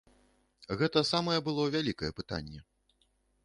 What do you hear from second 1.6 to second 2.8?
вялікае пытанне.